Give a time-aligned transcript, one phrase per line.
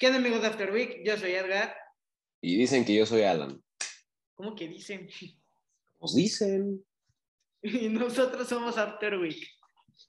[0.00, 1.02] ¿Qué onda, amigos de After Week?
[1.04, 1.76] Yo soy Edgar.
[2.40, 3.62] Y dicen que yo soy Alan.
[4.34, 5.06] ¿Cómo que dicen?
[5.98, 6.82] Pues dicen.
[7.62, 9.46] Y nosotros somos After Week.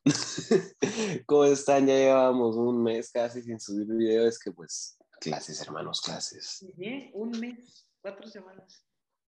[1.25, 1.87] ¿Cómo están?
[1.87, 4.25] Ya llevamos un mes casi sin subir video.
[4.25, 6.65] Es que pues, clases, hermanos, clases.
[6.79, 7.11] ¿Eh?
[7.13, 8.87] Un mes, cuatro semanas.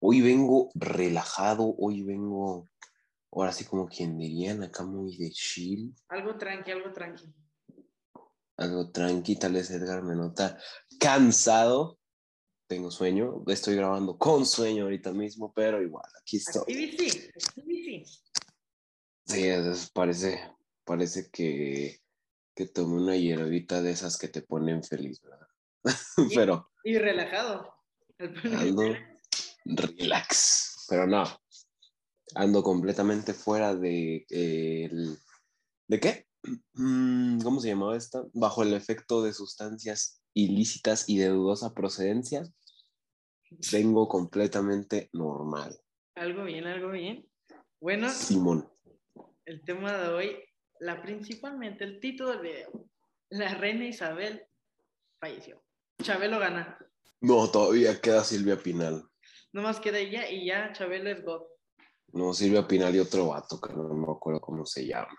[0.01, 2.69] Hoy vengo relajado, hoy vengo,
[3.31, 5.95] ahora sí como quien dirían, acá muy de chill.
[6.09, 7.33] Algo tranqui, algo tranqui.
[8.61, 10.57] Algo tranqui, tal vez Edgar me nota
[10.99, 11.97] cansado.
[12.67, 16.61] Tengo sueño, estoy grabando con sueño ahorita mismo, pero igual, aquí estoy.
[16.61, 18.05] Activity, activity.
[19.25, 20.39] Sí, es- parece,
[20.85, 22.01] parece que,
[22.55, 25.47] que tomé una hierbita de esas que te ponen feliz, ¿verdad?
[26.35, 27.73] pero Y relajado.
[28.19, 28.95] Ando
[29.65, 31.23] relax, pero no,
[32.35, 35.17] ando completamente fuera de eh, el-
[35.87, 36.27] ¿de qué?
[36.73, 38.23] Mm, ¿Cómo se llamaba esta?
[38.33, 42.43] Bajo el efecto de sustancias ilícitas y de dudosa procedencia,
[43.71, 45.79] vengo completamente normal.
[46.15, 47.27] Algo bien, algo bien.
[47.79, 48.69] Bueno, Simón.
[49.45, 50.37] el tema de hoy,
[50.79, 52.89] la principalmente, el título del video.
[53.29, 54.45] La reina Isabel
[55.19, 55.63] falleció.
[56.01, 56.77] Chabelo gana.
[57.21, 59.03] No, todavía queda Silvia Pinal.
[59.53, 61.43] No más queda ella y ya Chabelo es God.
[62.13, 65.15] No, Silvia Pinal y otro vato que no me acuerdo cómo se llama.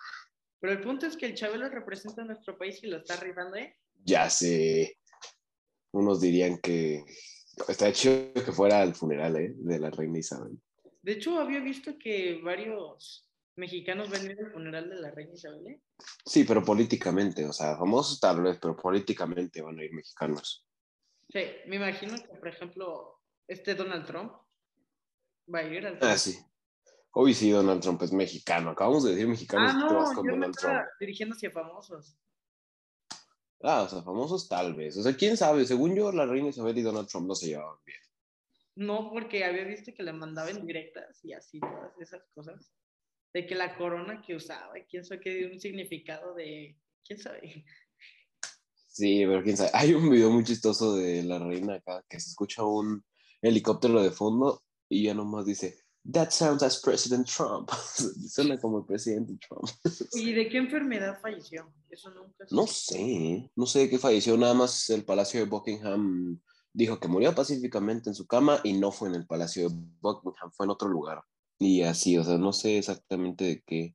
[0.63, 3.57] Pero el punto es que el Chabelo representa a nuestro país y lo está arribando,
[3.57, 3.77] ¿eh?
[4.05, 4.97] Ya sé.
[5.91, 7.05] Unos dirían que
[7.67, 9.53] está chido que fuera al funeral ¿eh?
[9.57, 10.57] de la reina Isabel.
[11.03, 15.35] De hecho, había visto que varios mexicanos van a ir al funeral de la reina
[15.35, 15.81] Isabel, ¿eh?
[16.25, 20.65] Sí, pero políticamente, o sea, famosos tal vez, pero políticamente van a ir mexicanos.
[21.29, 24.33] Sí, me imagino que, por ejemplo, este Donald Trump
[25.53, 26.39] va a ir al Ah, sí.
[27.15, 28.71] Hoy sí, Donald Trump es mexicano.
[28.71, 30.81] Acabamos de decir mexicano Ah, y te vas no, con yo Donald Trump.
[30.99, 32.17] dirigiendo hacia famosos.
[33.63, 34.97] Ah, o sea, famosos tal vez.
[34.97, 35.65] O sea, quién sabe.
[35.67, 37.99] Según yo, la reina Isabel y Donald Trump no se llevaban bien.
[38.75, 42.73] No, porque había visto que le mandaban directas y así, todas esas cosas.
[43.35, 46.79] De que la corona que usaba, quién sabe qué dio un significado de.
[47.05, 47.65] ¿Quién sabe?
[48.89, 49.71] Sí, pero quién sabe.
[49.75, 53.05] Hay un video muy chistoso de la reina acá que se escucha un
[53.41, 57.71] helicóptero de fondo y ya nomás dice, That sounds as President Trump.
[58.29, 59.69] Suena como el presidente Trump.
[60.15, 61.73] ¿Y de qué enfermedad falleció?
[61.89, 64.37] Eso nunca se- No sé, no sé de qué falleció.
[64.37, 66.41] Nada más el Palacio de Buckingham
[66.73, 70.51] dijo que murió pacíficamente en su cama y no fue en el Palacio de Buckingham,
[70.53, 71.23] fue en otro lugar.
[71.59, 73.95] Y así, o sea, no sé exactamente de qué.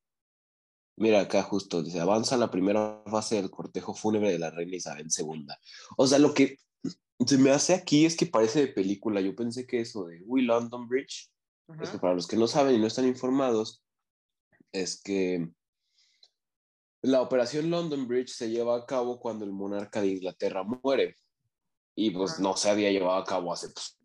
[0.95, 5.07] Mira, acá justo dice, avanza la primera fase del cortejo fúnebre de la reina Isabel
[5.16, 5.45] II.
[5.97, 6.57] O sea, lo que
[7.25, 9.19] se me hace aquí es que parece de película.
[9.22, 11.29] Yo pensé que eso de We London Bridge,
[11.68, 11.84] Ajá.
[11.84, 13.84] es que para los que no saben y no están informados,
[14.72, 15.50] es que
[17.02, 21.16] la operación London Bridge se lleva a cabo cuando el monarca de Inglaterra muere.
[21.96, 22.44] Y pues Ajá.
[22.44, 23.98] no se había llevado a cabo hace pues,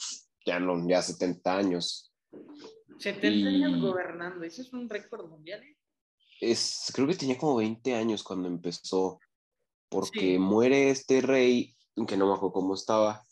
[0.47, 2.13] ya, no, ya 70 años.
[2.99, 5.77] 70 y- años gobernando, ese es un récord mundial, ¿eh?
[6.41, 9.21] Es, creo que tenía como 20 años cuando empezó,
[9.89, 10.39] porque Sí.
[10.39, 13.23] muere este rey, que no me acuerdo cómo estaba,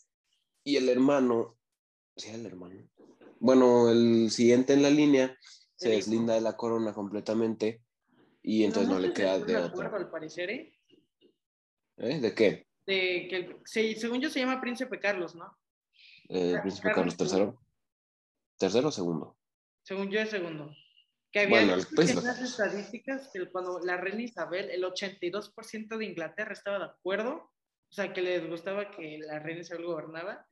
[0.63, 1.57] y el hermano,
[2.15, 2.87] ¿sí era el hermano?
[3.43, 5.35] Bueno, el siguiente en la línea
[5.75, 5.97] se El hijo.
[5.97, 7.81] deslinda de la corona completamente
[8.43, 9.87] y entonces no, le queda de otra.
[9.95, 10.73] al parecer, ¿eh?
[11.97, 12.19] ¿Eh?
[12.19, 12.67] ¿De qué?
[12.85, 15.57] De que, se- según yo se llama Príncipe Carlos, ¿no?
[16.29, 17.53] ¿El Ca- príncipe Carlos Carlos III?
[18.59, 19.37] ¿Tercero o segundo?
[19.81, 20.71] Según yo es segundo.
[21.31, 22.41] Que había Bueno, Carlos.
[22.41, 27.33] estadísticas que cuando la reina Isabel, el 82% de Inglaterra estaba de acuerdo,
[27.89, 30.45] o sea, que les gustaba que la reina Isabel gobernaba.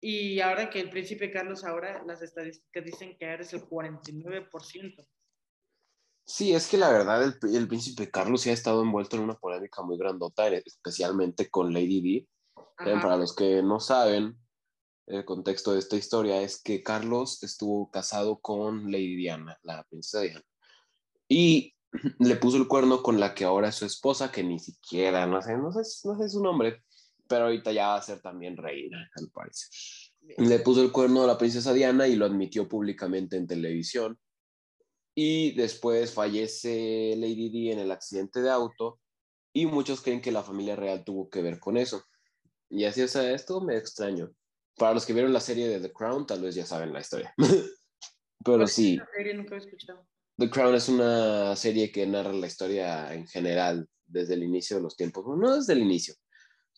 [0.00, 5.06] Y ahora que el príncipe Carlos, ahora las estadísticas dicen que ahora es el 49%.
[6.24, 9.38] Sí, es que la verdad el, el príncipe Carlos sí ha estado envuelto en una
[9.38, 12.16] polémica muy grandota, especialmente con Lady Di.
[12.16, 12.98] Eh.
[13.02, 14.38] Para los que no saben,
[15.06, 20.20] el contexto de esta historia es que Carlos estuvo casado con Lady Diana, la princesa
[20.20, 20.44] Diana,
[21.26, 21.74] y
[22.18, 25.40] le puso el cuerno con la que ahora es su esposa, que ni siquiera, no
[25.42, 26.84] sé, no sé, no sé su nombre,
[27.28, 29.68] pero ahorita ya va a ser también reina, al parecer.
[30.38, 34.18] Le puso el cuerno a la princesa Diana y lo admitió públicamente en televisión.
[35.14, 39.00] Y después fallece Lady Di en el accidente de auto
[39.52, 42.04] y muchos creen que la familia real tuvo que ver con eso.
[42.70, 44.30] Y así, o sea, esto me extraño.
[44.76, 47.34] Para los que vieron la serie de The Crown, tal vez ya saben la historia.
[48.44, 48.98] Pero ¿Cuál sí?
[49.34, 50.06] Nunca he escuchado.
[50.36, 54.82] The Crown es una serie que narra la historia en general desde el inicio de
[54.82, 55.24] los tiempos.
[55.24, 56.14] Bueno, no desde el inicio,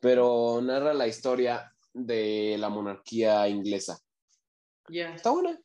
[0.00, 3.99] pero narra la historia de la monarquía inglesa.
[4.88, 5.14] Ya.
[5.14, 5.58] Está buena.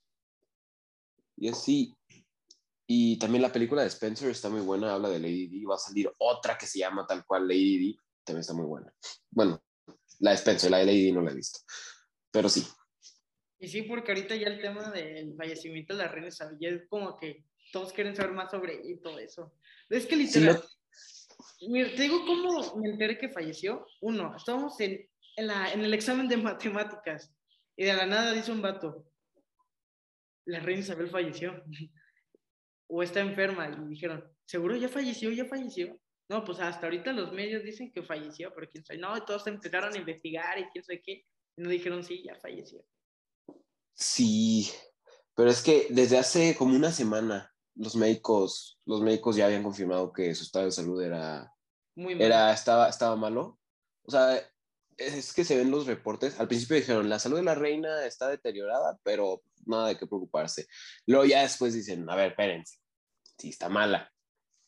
[1.37, 1.95] Y así.
[2.87, 5.65] Y también la película de Spencer está muy buena, habla de Lady Di.
[5.65, 7.99] Va a salir otra que se llama tal cual Lady Di.
[8.23, 8.93] también está muy buena.
[9.31, 9.63] Bueno,
[10.19, 11.59] la de Spencer, la de Lady no la he visto,
[12.31, 12.65] pero sí.
[13.59, 16.87] Y sí, porque ahorita ya el tema del fallecimiento de la reina Isabel ya es
[16.87, 19.53] como que todos quieren saber más sobre y todo eso.
[19.89, 20.63] Es que literal,
[21.61, 23.85] mira, te digo cómo me enteré que falleció.
[24.01, 27.33] Uno, estábamos en, en, la, en el examen de matemáticas
[27.75, 29.05] y de la nada dice un vato,
[30.45, 31.63] la reina Isabel falleció
[32.87, 35.99] o está enferma y dijeron, seguro ya falleció, ya falleció.
[36.27, 38.99] No, pues hasta ahorita los medios dicen que falleció, pero quién sabe.
[38.99, 41.25] No, todos empezaron a investigar y quién sabe qué.
[41.55, 42.83] Y nos dijeron, sí, ya falleció.
[43.93, 44.71] Sí,
[45.35, 50.11] pero es que desde hace como una semana los médicos, los médicos ya habían confirmado
[50.13, 51.53] que su estado de salud era,
[51.95, 53.59] Muy era estaba, estaba malo.
[54.03, 54.41] O sea,
[54.97, 56.39] es que se ven los reportes.
[56.39, 60.67] Al principio dijeron, la salud de la reina está deteriorada, pero nada de qué preocuparse.
[61.05, 62.77] Luego ya después dicen, a ver, espérense,
[63.37, 64.11] sí está mala.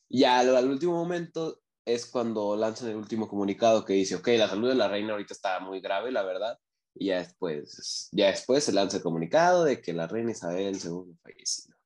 [0.09, 4.27] Y ya al, al último momento es cuando lanzan el último comunicado que dice, ok,
[4.37, 6.59] la salud de la reina ahorita está muy grave, la verdad.
[6.93, 11.15] Y ya después, ya después se lanza el comunicado de que la reina Isabel II
[11.21, 11.76] fallecido.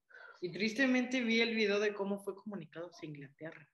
[0.41, 3.67] Y tristemente vi el video de cómo fue comunicado hacia Inglaterra.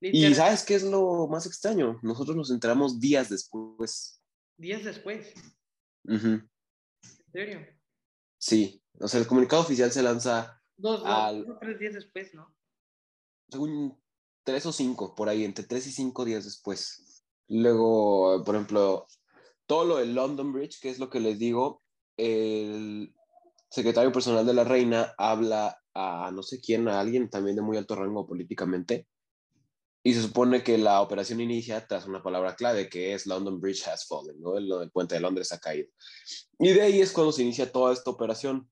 [0.00, 1.98] Y ¿sabes qué es lo más extraño?
[2.02, 4.22] Nosotros nos enteramos días después.
[4.56, 5.32] días después.
[6.04, 6.48] ¿En
[7.32, 7.66] serio?
[8.38, 11.94] Sí, o sea, el comunicado oficial se lanza, Dos, dos, Al- dos o tres días
[11.94, 12.54] después, ¿no?
[13.50, 13.98] según
[14.44, 17.24] tres o cinco, por ahí, entre tres y cinco días después.
[17.48, 19.06] Luego, por ejemplo,
[19.66, 21.82] todo lo del London Bridge, que es lo que les digo,
[22.16, 23.12] el
[23.70, 27.76] secretario personal de la reina habla a no sé quién, a alguien también de muy
[27.76, 29.06] alto rango políticamente,
[30.02, 33.86] y se supone que la operación inicia tras una palabra clave que es London Bridge
[33.88, 34.56] has fallen, ¿no?
[34.56, 35.88] El, puente de Londres ha caído.
[36.58, 38.70] Y de ahí es cuando se inicia toda esta operación,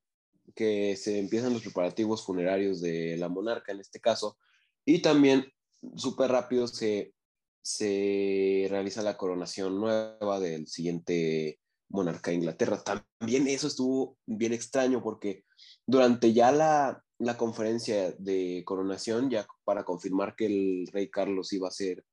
[0.55, 4.39] que se empiezan los preparativos funerarios de la monarca en este caso,
[4.85, 5.53] y también
[5.97, 7.13] súper rápido se,
[7.61, 11.59] se realiza la coronación nueva del siguiente
[11.89, 12.83] monarca de Inglaterra.
[12.83, 15.45] También eso estuvo bien extraño porque
[15.87, 21.69] durante ya la, la conferencia de coronación, ya para confirmar que el rey Carlos iba
[21.69, 22.05] a ser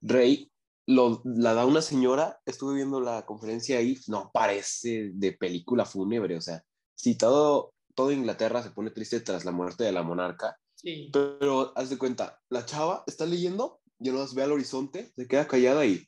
[0.00, 0.50] rey,
[0.86, 6.36] lo, la da una señora, estuve viendo la conferencia ahí, no parece de película fúnebre,
[6.36, 6.64] o sea,
[6.94, 11.10] si todo, todo Inglaterra se pone triste tras la muerte de la monarca, Sí.
[11.12, 15.46] pero haz de cuenta, la chava está leyendo, yo nos ve al horizonte, se queda
[15.46, 16.04] callada y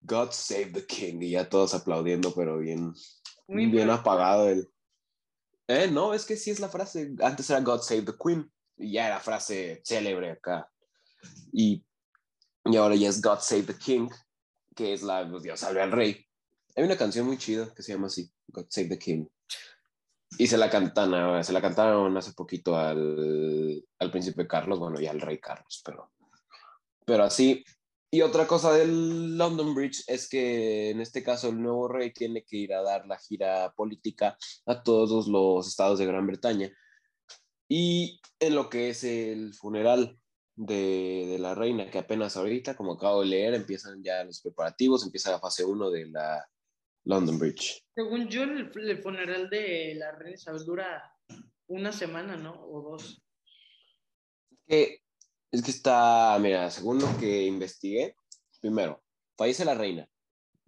[0.00, 2.94] God save the king, y ya todos aplaudiendo, pero bien,
[3.46, 4.68] Muy bien apagado el...
[5.66, 8.92] Eh, no, es que sí es la frase, antes era God save the queen, y
[8.92, 10.70] ya era frase célebre acá,
[11.52, 11.84] y,
[12.64, 14.08] y ahora ya es God save the king,
[14.74, 16.24] que es la, pues, Dios salve al rey.
[16.76, 19.26] Hay una canción muy chida que se llama así, God save the king.
[20.38, 25.00] Y se la cantan, ah, se la cantaron hace poquito al, al príncipe Carlos, bueno,
[25.00, 26.12] y al rey Carlos, pero,
[27.04, 27.64] pero así.
[28.10, 32.42] Y otra cosa del London Bridge es que en este caso el nuevo rey tiene
[32.42, 36.70] que ir a dar la gira política a todos los estados de Gran Bretaña.
[37.68, 40.18] Y en lo que es el funeral
[40.56, 45.04] de, de la reina, que apenas ahorita, como acabo de leer, empiezan ya los preparativos,
[45.04, 46.48] empieza la fase 1 de la
[47.04, 47.84] London Bridge.
[47.94, 51.14] Según yo, el, el funeral de la reina Isabel dura
[51.66, 52.52] una semana, ¿no?
[52.52, 53.22] O dos.
[54.66, 55.02] que
[55.50, 58.16] es que está, mira, según lo que investigué,
[58.60, 59.02] primero,
[59.36, 60.08] fallece la reina.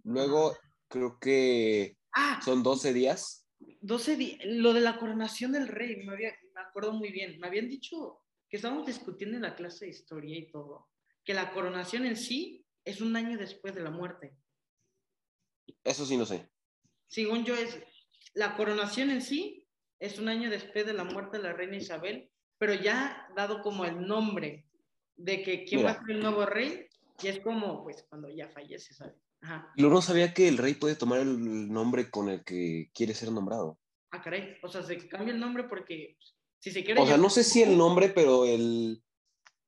[0.03, 3.47] Luego, creo que Ah, son 12 días.
[3.81, 4.39] 12 días.
[4.43, 7.39] Lo de la coronación del rey, me, había, me acuerdo muy bien.
[7.39, 10.89] Me habían dicho que estábamos discutiendo en la clase de historia y todo,
[11.23, 14.35] que la coronación en sí es un año después de la muerte.
[15.83, 16.49] Eso sí, no sé.
[17.07, 17.79] Según yo, es
[18.33, 19.67] la coronación en sí
[19.99, 23.85] es un año después de la muerte de la reina Isabel, pero ya dado como
[23.85, 24.65] el nombre
[25.23, 25.99] de que quién va Mira.
[25.99, 26.87] a ser el nuevo rey,
[27.21, 29.15] y es como, pues, cuando ya fallece, ¿sabes?
[29.41, 29.71] Ajá.
[29.77, 33.31] Yo no sabía que el rey puede tomar el nombre con el que quiere ser
[33.31, 33.79] nombrado.
[34.11, 34.57] Ah, caray.
[34.61, 37.01] O sea, se cambia el nombre porque pues, si se quiere.
[37.01, 39.01] O sea, no sé si el nombre, pero el,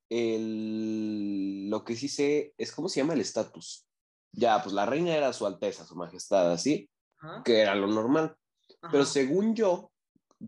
[0.10, 3.88] el, lo que sí sé es cómo se llama el estatus.
[4.32, 8.36] Ya, pues la reina era su alteza, su majestad, así, Ajá, que era lo normal.
[8.82, 8.92] ajá.
[8.92, 9.92] Pero según yo,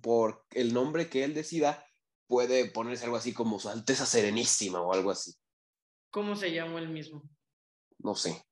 [0.01, 1.85] por el nombre que él decida,
[2.27, 5.33] puede ponerse algo así como su alteza serenísima o algo así.
[6.11, 7.23] ¿Cómo se llamó el mismo?
[7.99, 8.45] No sé.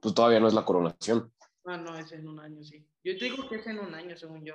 [0.00, 1.32] Pues todavía no es la coronación.
[1.64, 2.86] Ah, no, es en un año, sí.
[3.04, 4.54] Yo te digo que es en un año, según yo.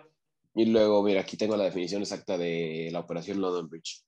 [0.53, 4.03] Y luego, mira, aquí tengo la definición exacta de la operación London Bridge.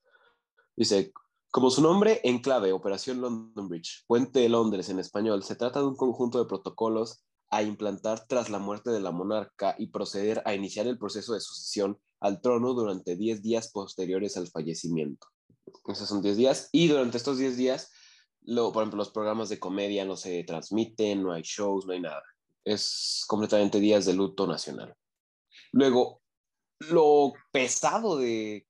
[0.75, 1.13] Dice,
[1.51, 5.79] como su nombre en clave, Operación London Bridge, Puente de Londres en español, se trata
[5.79, 10.41] de un conjunto de protocolos a implantar tras la muerte de la monarca y proceder
[10.45, 15.27] a iniciar el proceso de sucesión al trono durante 10 días posteriores al fallecimiento.
[15.87, 17.91] Esos son 10 días y durante estos 10 días
[18.55, 22.23] por ejemplo, los programas de comedia no se transmiten, no hay shows, no hay nada.
[22.63, 24.95] Es completamente días de luto nacional.
[25.71, 26.21] Luego,
[26.79, 28.65] lo pesado de,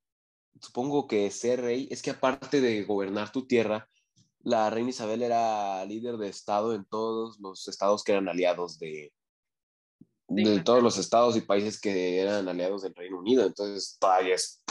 [0.61, 3.87] supongo que ser rey, es que aparte de gobernar tu tierra,
[4.41, 9.13] la reina Isabel era líder de estado en todos los estados que eran aliados de,
[10.29, 13.45] de todos los estados y países que eran aliados del Reino Unido.
[13.45, 14.63] Entonces, todavía es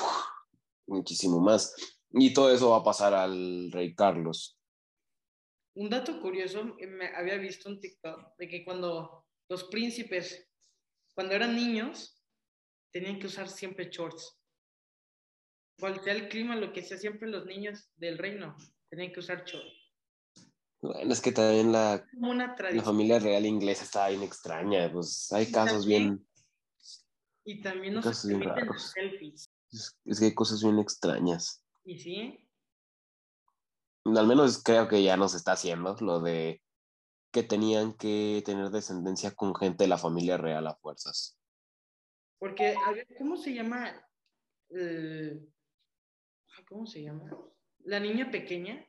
[0.87, 1.75] muchísimo más.
[2.11, 4.59] Y todo eso va a pasar al rey Carlos.
[5.75, 10.49] Un dato curioso, me había visto un TikTok de que cuando los príncipes,
[11.15, 12.21] cuando eran niños,
[12.91, 14.37] tenían que usar siempre shorts.
[15.79, 18.57] Cual sea el clima, lo que sea siempre los niños del reino,
[18.89, 19.88] tenían que usar shorts.
[20.81, 24.91] Bueno, es que también la, Una la familia real inglesa está bien extraña.
[24.93, 26.29] Pues hay Y casos también- bien.
[27.45, 28.67] Y también no Casos bien raros.
[28.69, 29.51] los selfies.
[29.73, 31.65] Es, es que hay cosas bien extrañas.
[31.85, 32.49] Y sí,
[34.05, 36.63] Al menos creo que ya no se está haciendo lo de
[37.33, 41.37] que tenían que tener descendencia con gente de la familia real a fuerzas.
[42.39, 43.85] porque, a ver, ¿cómo se llama?
[44.71, 45.51] ay,
[46.69, 47.31] ¿Cómo se llama?
[47.85, 48.87] La niña pequeña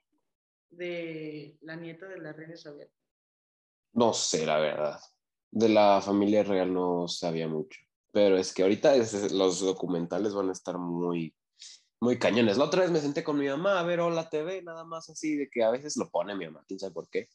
[0.69, 2.89] de la nieta de la reina Isabel.
[3.93, 4.99] No sé, la verdad.
[5.51, 7.79] De la familia real no sabía mucho.
[8.11, 8.95] Pero es que ahorita
[9.31, 11.35] los documentales van a estar muy,
[11.99, 12.57] muy cañones.
[12.57, 15.35] La otra vez me senté con mi mamá a ver Hola TV, nada más así,
[15.35, 17.27] de que a veces lo pone mi mamá, quién sabe por qué.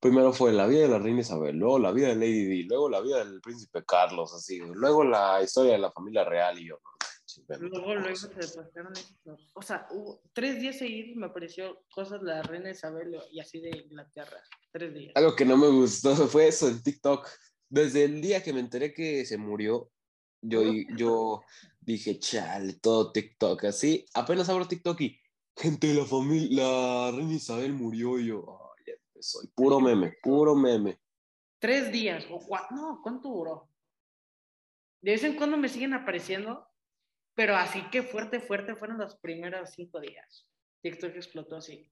[0.00, 2.88] Primero fue la vida de la reina Isabel, luego la vida de Lady Di, luego
[2.88, 6.78] la vida del príncipe Carlos, así, luego la historia de la familia real y yo.
[7.48, 9.50] Luego, luego se pasaron esos.
[9.54, 13.60] O sea, hubo tres días seguidos me apareció cosas de la reina Isabel y así
[13.60, 14.42] de Inglaterra.
[14.72, 15.12] Tres días.
[15.14, 17.28] Algo que no me gustó fue eso en TikTok.
[17.68, 19.90] Desde el día que me enteré que se murió,
[20.42, 20.62] yo,
[20.96, 21.42] yo
[21.80, 23.64] dije, chale, todo TikTok.
[23.64, 25.20] Así, apenas abro TikTok y
[25.56, 28.44] gente de la familia, la reina Isabel murió y yo,
[28.76, 29.40] ay, ya empezó.
[29.54, 31.00] Puro meme, puro meme.
[31.58, 32.24] Tres días.
[32.30, 33.68] O no, ¿cuánto duró?
[35.02, 36.69] De vez en cuando me siguen apareciendo,
[37.34, 40.48] pero así que fuerte, fuerte fueron los primeros cinco días.
[40.82, 41.90] TikTok explotó así.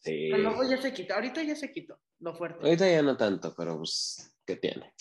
[0.00, 0.28] Sí.
[0.30, 1.14] Pero luego ya se quitó.
[1.14, 2.64] Ahorita ya se quitó lo fuerte.
[2.64, 4.94] Ahorita ya no tanto, pero pues, ¿qué tiene?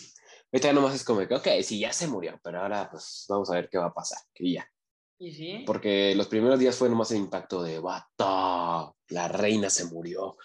[0.52, 3.50] Ahorita ya nomás es como que, ok, sí, ya se murió, pero ahora pues vamos
[3.50, 4.20] a ver qué va a pasar.
[4.36, 4.70] Y ya.
[5.18, 5.64] ¿Y sí?
[5.66, 10.36] Porque los primeros días fue nomás el impacto de, bata, la reina se murió.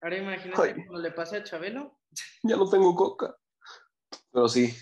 [0.00, 0.74] Ahora imagínate Ay.
[0.74, 2.00] cuando le pasa a Chabelo,
[2.42, 3.36] Ya no tengo coca.
[4.30, 4.74] Pero sí,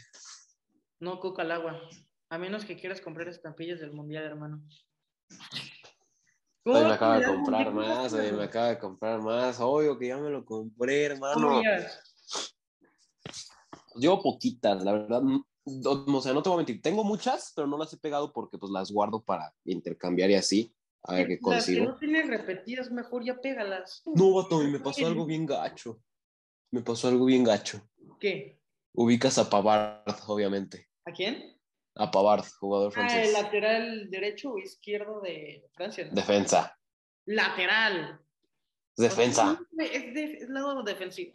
[1.01, 1.81] no coca al agua.
[2.29, 4.63] A menos que quieras comprar estampillas del mundial, hermano.
[6.65, 9.61] Me ¿Cómo acaba de comprar más, me acaba de comprar más.
[9.61, 11.63] Obvio que ya me lo compré, hermano.
[13.95, 15.23] Llevo poquitas, la verdad.
[15.85, 16.83] O sea, no te voy a mentir.
[16.83, 20.75] Tengo muchas, pero no las he pegado porque pues las guardo para intercambiar y así.
[21.05, 21.85] A ver qué Las que consigo.
[21.85, 24.03] no tienes repetidas, mejor ya pégalas.
[24.05, 26.03] No, vato, y me pasó algo bien gacho.
[26.73, 27.81] Me pasó algo bien gacho.
[28.19, 28.61] ¿Qué?
[28.93, 30.89] Ubicas a Pavard, obviamente.
[31.05, 31.56] ¿A quién?
[31.99, 33.33] A Pavard, jugador Ah, el francés.
[33.33, 36.05] lateral derecho o izquierdo de Francia.
[36.07, 36.13] ¿no?
[36.13, 36.79] Defensa.
[37.25, 38.21] Lateral.
[38.97, 39.59] Defensa.
[39.79, 41.33] Es, de- es lado defensivo,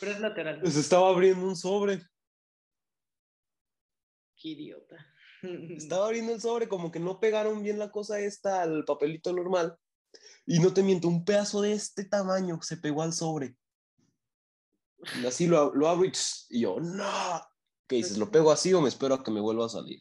[0.00, 0.60] pero es lateral.
[0.70, 2.00] Se estaba abriendo un sobre.
[4.36, 4.96] Qué idiota.
[5.42, 9.76] Estaba abriendo el sobre, como que no pegaron bien la cosa esta al papelito normal.
[10.46, 13.56] Y no te miento, un pedazo de este tamaño se pegó al sobre.
[15.20, 17.42] Y así lo, lo abro y yo, no.
[17.92, 18.16] ¿Qué dices?
[18.16, 20.00] ¿Lo pego así o me espero a que me vuelva a salir?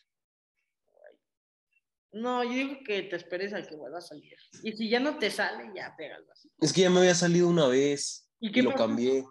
[2.14, 4.34] No, yo digo que te esperes a que vuelva a salir.
[4.64, 6.50] Y si ya no te sale, ya pégalo así.
[6.62, 8.86] Es que ya me había salido una vez ¿Y lo pasó?
[8.86, 9.26] cambié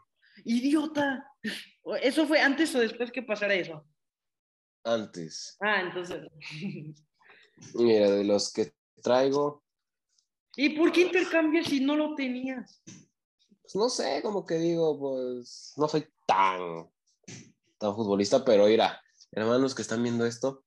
[0.45, 1.25] ¡Idiota!
[2.02, 3.83] ¿Eso fue antes o después que pasara eso?
[4.85, 5.57] antes.
[5.61, 6.21] Ah, entonces.
[7.75, 9.64] Mira, de los que traigo,
[10.55, 12.83] ¿Y por qué intercambias si no lo tenías?
[13.62, 16.90] pues no sé, como que digo, pues no soy tan,
[17.80, 20.64] tan futbolista, pero mira, hermanos que están viendo esto.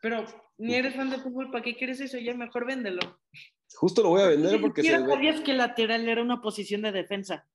[0.00, 0.24] Pero
[0.58, 2.18] ni eres fan de fútbol, ¿para qué quieres eso?
[2.18, 3.20] Ya mejor véndelo.
[3.76, 6.92] Justo lo voy a vender Ni porque ve- sabías que lateral era una posición de
[6.92, 7.46] defensa.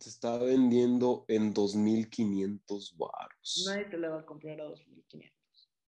[0.00, 3.64] se está vendiendo en 2.500 baros.
[3.66, 5.32] Nadie te la va a comprar a 2.500.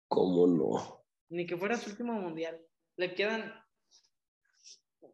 [0.08, 1.04] ¿Cómo no?
[1.30, 2.60] Ni que fuera su último mundial.
[2.98, 3.54] Le quedan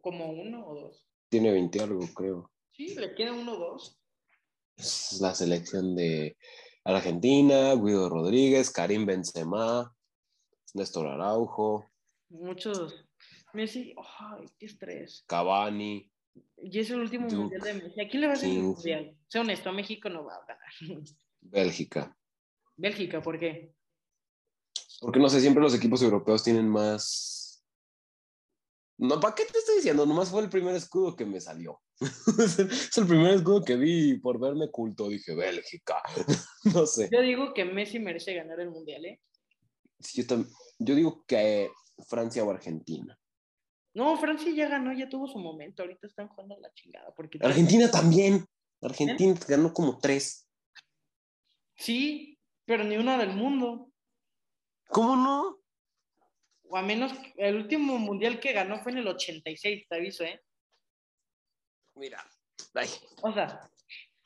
[0.01, 1.07] como uno o dos.
[1.29, 2.51] Tiene 20 algo, creo.
[2.77, 3.99] Sí, le quedan uno o dos.
[4.77, 6.37] Es la selección de
[6.83, 9.91] Argentina, Guido Rodríguez, Karim Benzema,
[10.75, 11.89] Néstor Araujo,
[12.29, 13.03] Muchos.
[13.53, 15.23] Messi, ay, qué estrés.
[15.25, 16.11] Cavani.
[16.57, 18.01] Y es el último Duke, mundial de Messi.
[18.01, 19.17] ¿A quién le va a hacer el mundial?
[19.27, 21.03] Sea honesto, a México no va a ganar.
[21.41, 22.15] Bélgica.
[22.75, 23.73] Bélgica, ¿por qué?
[24.99, 27.63] Porque no sé, siempre los equipos europeos tienen más
[28.97, 30.05] No, ¿para qué te estoy diciendo?
[30.05, 31.81] Nomás fue el primer escudo que me salió.
[32.39, 35.09] es el primer escudo que vi por verme culto.
[35.09, 36.01] Dije, Bélgica.
[36.75, 37.09] no sé.
[37.11, 39.21] Yo digo que Messi merece ganar el mundial, ¿eh?
[39.99, 40.45] Sí, yo,
[40.79, 41.71] yo digo que
[42.07, 43.19] Francia o Argentina.
[43.93, 45.81] No, Francia ya ganó, ya tuvo su momento.
[45.81, 47.11] Ahorita están jugando a la chingada.
[47.15, 48.45] Porque Argentina también.
[48.79, 50.47] Argentina ganó como tres.
[51.75, 53.91] Sí, pero ni una del mundo.
[54.89, 55.59] ¿Cómo no?
[56.69, 60.41] O a menos, el último mundial que ganó fue en el 86, te aviso, ¿eh?
[61.97, 62.23] Mira,
[62.73, 62.87] ay.
[63.21, 63.59] O sea,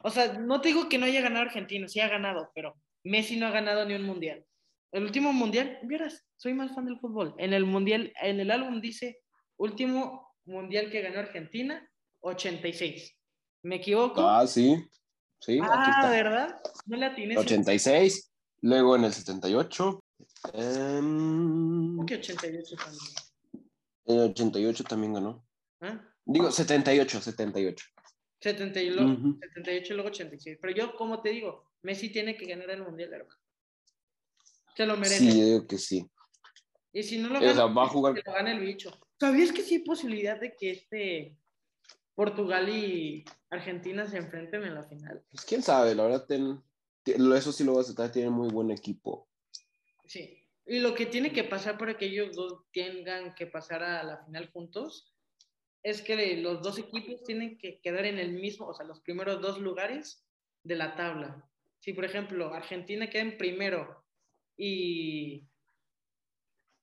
[0.03, 3.37] o sea, no te digo que no haya ganado Argentina, sí ha ganado, pero Messi
[3.37, 4.45] no ha ganado ni un mundial.
[4.91, 7.33] El último mundial, vieras, soy más fan del fútbol.
[7.37, 9.21] En el mundial, en el álbum dice
[9.57, 11.87] último mundial que ganó Argentina,
[12.21, 13.15] 86.
[13.63, 14.27] ¿Me equivoco?
[14.27, 14.83] Ah, sí.
[15.39, 16.61] Sí, ah, ¿verdad?
[16.85, 17.37] No la tienes.
[17.37, 20.03] 86, luego en el 78.
[20.53, 23.03] Um, ¿Qué 88 también?
[24.05, 25.47] En el 88 también ganó.
[25.79, 26.10] ¿Ah?
[26.25, 27.85] Digo, 78, 78.
[28.39, 30.57] 70 y luego, 78 y luego 86.
[30.61, 33.39] Pero yo, como te digo, Messi tiene que ganar el mundial, hermano.
[34.75, 35.19] Se lo merece.
[35.19, 36.09] Sí, yo digo que sí.
[36.93, 38.15] Y si no lo gana, va a jugar...
[38.25, 38.91] lo gana el bicho.
[39.19, 41.37] ¿Sabías que sí hay posibilidad de que este
[42.15, 45.23] Portugal y Argentina se enfrenten en la final?
[45.29, 46.25] Pues quién sabe, la verdad,
[47.37, 49.29] eso sí lo voy a aceptar, tiene muy buen equipo.
[50.05, 50.43] Sí.
[50.65, 54.23] Y lo que tiene que pasar para que ellos dos tengan que pasar a la
[54.25, 55.10] final juntos
[55.83, 59.41] es que los dos equipos tienen que quedar en el mismo, o sea, los primeros
[59.41, 60.25] dos lugares
[60.63, 61.49] de la tabla.
[61.79, 64.05] Si, por ejemplo, Argentina queda en primero
[64.55, 65.47] y,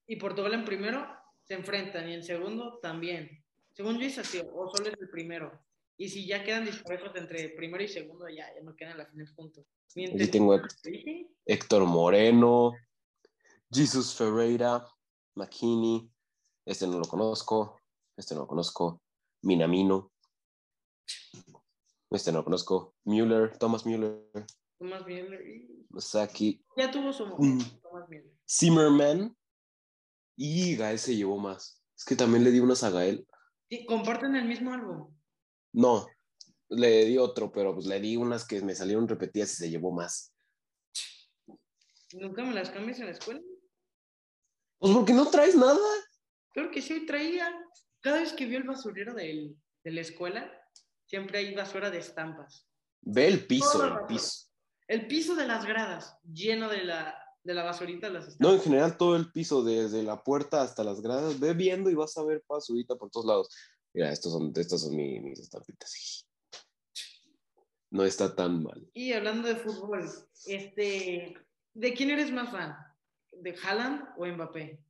[0.07, 1.07] y Portugal en primero,
[1.45, 3.45] se enfrentan y en segundo también.
[3.73, 5.65] Según yo es así, o solo es el primero.
[5.97, 9.07] Y si ya quedan disparejos entre primero y segundo, ya, ya no quedan en la
[9.07, 9.65] final juntos.
[9.95, 10.61] Mientras, tengo
[11.47, 12.73] Héctor Moreno,
[13.71, 14.85] Jesus Ferreira,
[15.35, 16.11] McKinney,
[16.67, 17.78] este no lo conozco,
[18.19, 19.01] este no lo conozco,
[19.43, 20.13] Minamino,
[22.11, 24.21] este no lo conozco, Müller, Thomas Müller.
[24.79, 25.41] Thomas Müller.
[25.91, 26.63] Masaki.
[26.77, 27.81] Ya tuvo su momento, mm.
[27.81, 28.33] Thomas Müller.
[28.49, 29.37] Zimmerman.
[30.37, 31.83] Y Gael se llevó más.
[31.97, 33.27] Es que también le di unas a Gael.
[33.69, 35.13] Sí, comparten el mismo álbum.
[35.73, 36.07] No,
[36.69, 39.91] le di otro, pero pues le di unas que me salieron repetidas y se llevó
[39.91, 40.33] más.
[42.13, 43.41] ¿Nunca me las cambias en la escuela?
[44.79, 45.79] Pues porque no traes nada.
[46.53, 47.53] Creo que sí traía.
[48.01, 50.51] Cada vez que vio el basurero de la escuela,
[51.07, 52.69] siempre hay basura de estampas.
[53.01, 54.47] Ve el piso, el piso.
[54.87, 58.49] El piso de las gradas, lleno de la, de la basurita de las estampas.
[58.49, 61.95] No, en general todo el piso, desde la puerta hasta las gradas, ve viendo y
[61.95, 63.49] vas a ver basurita por todos lados.
[63.93, 66.27] Mira, estos son, estas son mis, mis estampitas.
[67.91, 68.89] No está tan mal.
[68.93, 70.09] Y hablando de fútbol,
[70.47, 71.35] este,
[71.75, 72.77] ¿de quién eres más fan?
[73.33, 74.83] ¿De Haaland o Mbappé?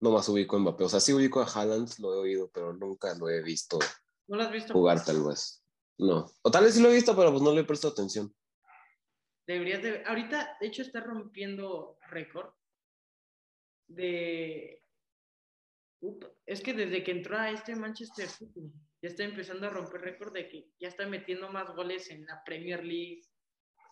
[0.00, 0.84] No más ubico a Mbappé.
[0.84, 3.78] O sea, sí ubico a Haaland, lo he oído, pero nunca lo he visto.
[4.28, 4.72] ¿No lo has visto?
[4.72, 5.62] Jugar tal vez.
[5.98, 6.30] No.
[6.42, 8.34] O tal vez sí lo he visto, pero pues no le he prestado atención.
[9.46, 10.04] Deberías de...
[10.04, 12.52] Ahorita, de hecho, está rompiendo récord
[13.86, 14.82] de...
[16.44, 20.32] Es que desde que entró a este Manchester City, ya está empezando a romper récord
[20.32, 23.22] de que ya está metiendo más goles en la Premier League,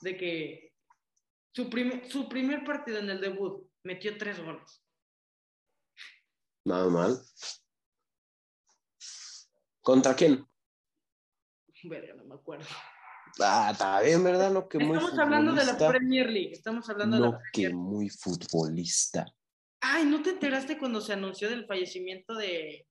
[0.03, 0.75] de que
[1.53, 1.71] su,
[2.09, 4.84] su primer partido en el debut metió tres goles.
[6.65, 7.21] Nada mal.
[9.81, 10.47] ¿Contra quién?
[11.85, 12.65] Verga, no me acuerdo.
[13.41, 14.51] Ah, está bien, ¿verdad?
[14.51, 16.53] No que Estamos hablando de la Premier League.
[16.53, 19.27] Estamos hablando no de la que muy futbolista.
[19.81, 22.89] Ay, ¿no te enteraste cuando se anunció del fallecimiento de,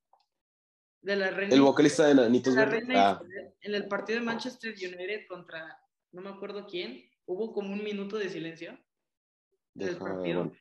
[1.01, 1.55] de la reina?
[1.55, 3.21] El vocalista de Nanitos la reina ah.
[3.61, 5.79] En el partido de Manchester United contra
[6.11, 8.77] no me acuerdo quién hubo como un minuto de silencio.
[9.73, 10.51] Del partido.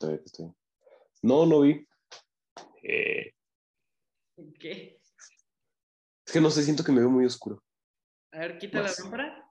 [1.20, 1.87] No, no vi.
[2.82, 3.34] Eh.
[4.58, 5.00] ¿Qué?
[6.26, 7.62] Es que no sé, siento que me veo muy oscuro.
[8.32, 9.50] A ver, quita la lámpara.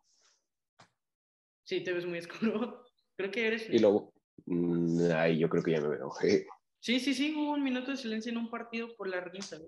[1.63, 2.85] Sí, te ves muy oscuro.
[3.15, 3.69] Creo que eres.
[3.69, 4.13] Y luego.
[4.45, 6.11] Mm, ay, yo creo que ya me veo.
[6.83, 9.59] Sí, sí, sí, hubo un minuto de silencio en un partido por la risa.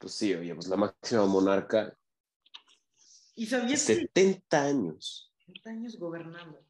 [0.00, 1.96] Pues sí, oye, pues la máxima monarca.
[3.36, 5.28] ¿Y sabías 70 años
[5.64, 6.64] años gobernando.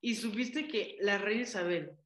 [0.00, 1.96] Y supiste que la reina Isabel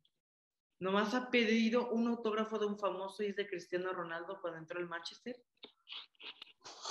[0.80, 4.78] nomás ha pedido un autógrafo de un famoso y es de Cristiano Ronaldo cuando entró
[4.78, 5.42] al Manchester.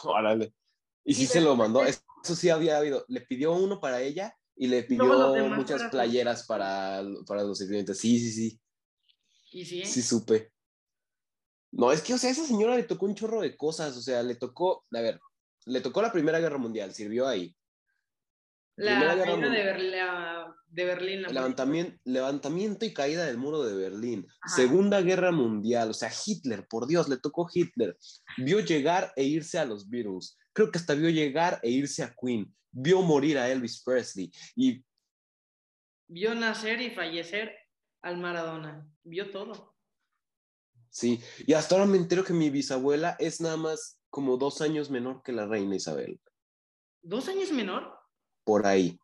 [0.04, 0.54] Órale.
[1.04, 1.84] Y sí se lo mandó.
[1.84, 3.06] Eso sí había habido.
[3.08, 5.06] Le pidió uno para ella y le pidió
[5.50, 7.98] muchas playeras para, para los clientes.
[7.98, 8.60] Sí, sí, sí.
[9.52, 9.86] ¿Y sí?
[9.86, 10.52] Sí, supe.
[11.72, 13.96] No, es que, o sea, a esa señora le tocó un chorro de cosas.
[13.96, 15.20] O sea, le tocó, a ver,
[15.66, 17.56] le tocó la Primera Guerra Mundial, sirvió ahí.
[18.76, 21.22] La reina de la de Berlín.
[21.24, 24.28] la Levantamiento, levantamiento y caída del muro de Berlín.
[24.42, 24.56] Ajá.
[24.56, 25.90] Segunda Guerra Mundial.
[25.90, 27.98] O sea, Hitler, por Dios, le tocó Hitler.
[28.38, 30.38] Vio llegar e irse a los Beatles.
[30.54, 32.54] Creo que hasta vio llegar e irse a Queen.
[32.72, 34.32] Vio morir a Elvis Presley.
[34.56, 34.84] Y
[36.10, 37.54] Vio nacer y fallecer
[38.02, 38.88] al Maradona.
[39.04, 39.76] Vio todo.
[40.90, 44.90] sí, y hasta ahora me entero que mi bisabuela es nada más como dos años
[44.90, 46.20] menor que la reina Isabel.
[47.02, 47.94] ¿Dos años menor?
[48.46, 48.98] Por ahí.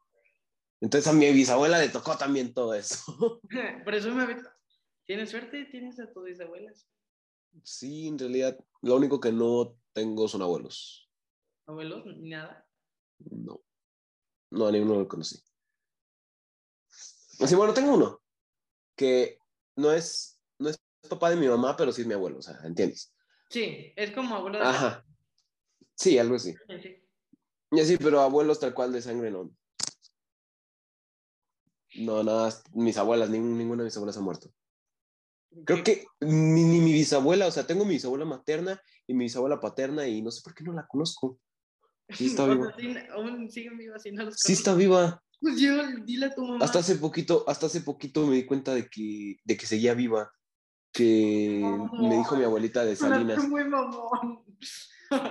[0.83, 3.39] Entonces a mi bisabuela le tocó también todo eso.
[3.85, 4.43] Presume.
[5.05, 5.63] ¿Tienes suerte?
[5.71, 6.89] ¿Tienes a tus bisabuelas?
[7.63, 11.09] Sí, en realidad, lo único que no tengo son abuelos.
[11.67, 12.05] ¿Abuelos?
[12.17, 12.67] Ni nada.
[13.19, 13.63] No.
[14.51, 15.41] No, a ninguno lo conocí.
[16.89, 18.21] Sí, bueno, tengo uno
[18.97, 19.39] que
[19.77, 22.59] no es, no es papá de mi mamá, pero sí es mi abuelo, o sea,
[22.65, 23.15] ¿entiendes?
[23.49, 24.65] Sí, es como abuelo de.
[24.65, 25.05] Ajá.
[25.95, 26.53] Sí, algo así.
[26.81, 27.01] Sí.
[27.71, 29.49] Y así, pero abuelos tal cual de sangre no.
[31.95, 34.51] No, nada, mis abuelas, ninguna de mis abuelas ha muerto.
[35.65, 39.59] Creo que ni, ni mi bisabuela, o sea, tengo mi bisabuela materna y mi bisabuela
[39.59, 41.39] paterna y no sé por qué no la conozco.
[42.09, 42.75] Sí está viva.
[42.77, 44.03] sí, aún siguen vivas
[44.45, 45.23] está viva.
[45.39, 45.73] Pues yo,
[46.05, 46.63] dile a tu mamá.
[46.63, 50.31] Hasta hace poquito, hasta hace poquito me di cuenta de que, de que seguía viva.
[50.91, 51.61] Que
[51.99, 53.47] me dijo mi abuelita de Salinas.
[53.47, 54.43] Muy mamón.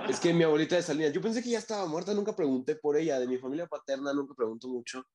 [0.09, 2.97] Es que mi abuelita de Salinas, yo pensé que ya estaba muerta, nunca pregunté por
[2.97, 3.19] ella.
[3.19, 5.05] De mi familia paterna nunca pregunto mucho,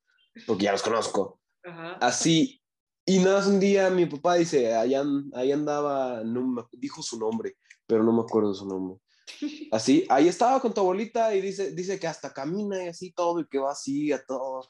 [0.46, 1.40] porque ya los conozco.
[1.64, 1.92] Ajá.
[2.00, 2.60] Así,
[3.06, 7.18] y nada, más un día mi papá dice, an- ahí andaba, no me- dijo su
[7.18, 8.98] nombre, pero no me acuerdo su nombre.
[9.72, 13.40] Así, ahí estaba con tu abuelita y dice, dice que hasta camina y así todo,
[13.40, 14.66] y que va así a todo,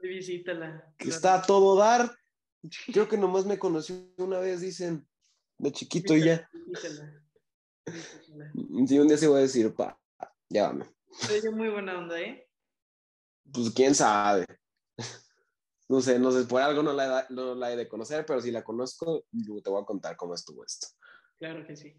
[0.00, 0.92] Visítala.
[0.98, 2.14] que está a todo dar.
[2.92, 5.06] Creo que nomás me conoció una vez, dicen,
[5.58, 6.48] de chiquito y ya.
[6.66, 7.22] Visítala.
[7.86, 8.52] Visítala.
[8.86, 10.00] Sí, un día se voy a decir, pa,
[10.48, 10.86] llévame.
[11.10, 12.48] Soy yo muy buena onda, ¿eh?
[13.52, 14.46] Pues quién sabe.
[15.88, 18.40] No sé, no sé, por algo no la, he no la he de conocer, pero
[18.40, 19.26] si la conozco,
[19.62, 20.88] te voy a contar cómo estuvo esto.
[21.36, 21.94] Claro que sí.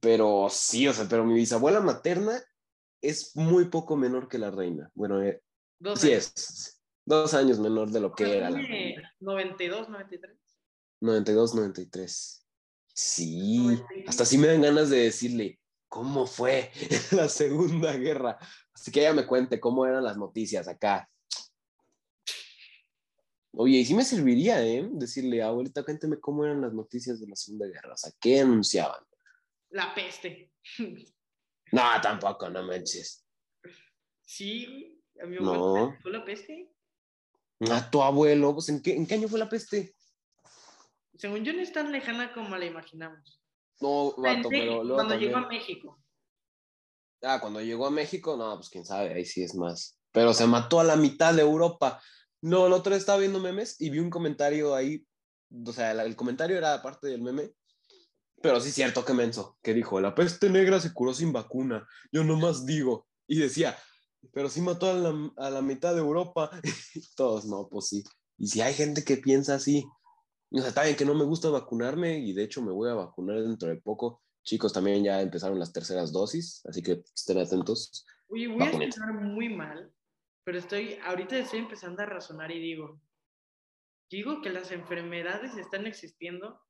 [0.00, 2.40] Pero sí, o sea, pero mi bisabuela materna
[3.02, 4.90] es muy poco menor que la reina.
[4.94, 5.42] Bueno, eh,
[5.78, 6.32] Dos sí años.
[6.34, 6.82] es.
[7.04, 9.12] Dos años menor de lo que era la reina.
[9.20, 10.38] 92, 93.
[11.00, 12.46] 92, 93.
[12.94, 14.08] Sí, 93.
[14.08, 16.70] hasta sí me dan ganas de decirle cómo fue
[17.12, 18.38] la Segunda Guerra.
[18.72, 21.10] Así que ella me cuente cómo eran las noticias acá.
[23.52, 24.88] Oye, y sí me serviría, ¿eh?
[24.92, 27.94] Decirle, abuelita, cuénteme cómo eran las noticias de la Segunda Guerra.
[27.94, 29.02] O sea, ¿qué anunciaban?
[29.70, 30.52] La peste.
[31.72, 33.24] No, tampoco, no manches.
[34.22, 35.00] Sí, güey.
[35.22, 35.96] a mi abuelo No.
[36.02, 36.68] fue la peste.
[37.70, 39.94] A tu abuelo, pues ¿en qué, ¿en qué año fue la peste?
[41.16, 43.40] Según yo no es tan lejana como la imaginamos.
[43.80, 46.02] No, México, pero luego cuando también- llegó a México.
[47.22, 49.96] Ah, cuando llegó a México, no, pues quién sabe, ahí sí es más.
[50.10, 52.02] Pero se mató a la mitad de Europa.
[52.42, 55.06] No, el otro día estaba viendo memes y vi un comentario ahí,
[55.66, 57.52] o sea, el, el comentario era parte del meme,
[58.42, 61.86] pero sí es cierto que menso, que dijo, la peste negra se curó sin vacuna,
[62.10, 63.76] yo nomás digo, y decía,
[64.32, 66.50] pero sí mató a la, a la mitad de Europa.
[67.16, 68.04] Todos, no, pues sí.
[68.38, 69.84] Y si hay gente que piensa así,
[70.50, 72.94] o sea, está bien que no me gusta vacunarme y de hecho me voy a
[72.94, 74.22] vacunar dentro de poco.
[74.42, 78.06] Chicos, también ya empezaron las terceras dosis, así que estén atentos.
[78.28, 79.92] Oye, voy a sonar muy mal,
[80.44, 83.00] pero estoy, ahorita estoy empezando a razonar y digo,
[84.10, 86.60] digo que las enfermedades están existiendo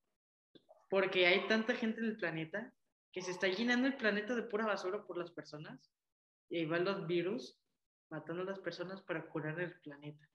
[0.88, 2.74] porque hay tanta gente en el planeta
[3.12, 5.92] que se está llenando el planeta de pura basura por las personas
[6.48, 7.58] y ahí van los virus
[8.10, 10.28] matando a las personas para curar el planeta.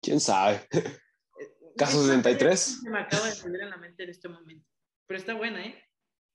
[0.00, 0.66] ¿Quién sabe?
[1.40, 2.60] Eh, Caso esa 63.
[2.60, 4.68] Se me acaba de salir en la mente en este momento,
[5.06, 5.82] pero está buena, ¿eh?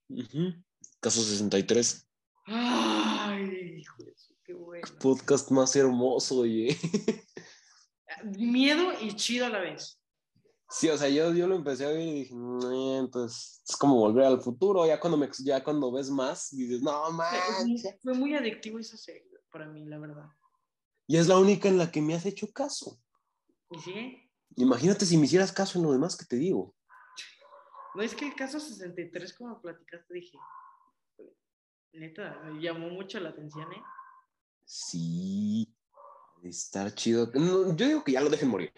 [0.10, 0.56] Ujú.
[1.00, 2.10] Caso 63.
[2.48, 3.96] Ay, hijo
[5.00, 6.78] Podcast más hermoso, oye.
[8.24, 10.00] Miedo y chido a la vez.
[10.70, 13.96] Sí, o sea, yo, yo lo empecé a ver y dije, "Mm, entonces es como
[13.96, 14.86] volver al futuro.
[14.86, 17.96] Ya cuando, me, ya cuando ves más, dices, no manches.
[18.02, 20.30] Fue muy adictivo esa serie para mí, la verdad.
[21.08, 23.00] Y es la única en la que me has hecho caso.
[23.72, 24.32] ¿Y sigue?
[24.58, 26.76] Imagínate si me hicieras caso en lo demás que te digo.
[27.96, 30.38] No es que el caso 63, como platicaste, dije,
[31.94, 33.82] neta, me llamó mucho la atención, ¿eh?
[34.69, 35.73] Sí,
[36.43, 37.32] estar chido.
[37.34, 38.73] No, yo digo que ya lo dejen morir.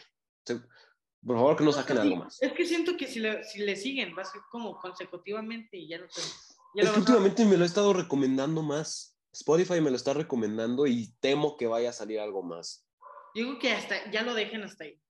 [0.46, 2.42] Por favor, que no saquen Sí, algo más.
[2.42, 5.90] Es que siento que si le, si le siguen, va a ser como consecutivamente y
[5.90, 6.22] ya no te.
[6.22, 9.18] Es Ya que a- últimamente me lo he estado recomendando más.
[9.34, 12.88] Spotify me lo está recomendando y temo que vaya a salir algo más.
[13.34, 15.02] Digo que hasta ya lo dejen hasta ahí.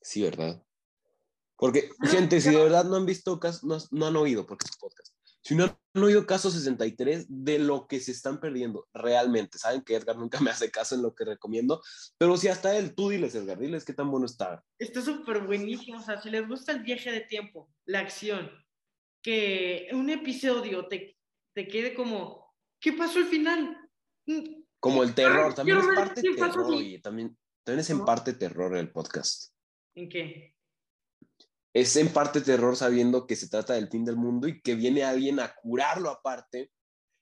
[0.00, 0.62] Sí, ¿verdad?
[1.56, 4.80] Porque, gente, si de verdad no han visto, no, no han oído, porque es un
[4.80, 5.14] podcast.
[5.42, 9.58] Si no han oído caso 63, de lo que se están perdiendo realmente.
[9.58, 11.82] Saben que Edgar nunca me hace caso en lo que recomiendo,
[12.18, 14.64] pero si hasta él, tú diles, Edgar, diles qué tan bueno está.
[14.78, 15.98] Está súper buenísimo.
[15.98, 18.50] O sea, si les gusta el viaje de tiempo, la acción,
[19.22, 21.16] que un episodio te,
[21.54, 23.76] te quede como, ¿qué pasó al final?
[24.26, 28.04] Mm, Como el terror, Ah, también es quiero parte terror, oye, también, también es en
[28.04, 29.52] parte terror el podcast.
[29.94, 30.54] ¿En qué?
[31.72, 35.04] Es en parte terror sabiendo que se trata del fin del mundo y que viene
[35.04, 36.70] alguien a curarlo aparte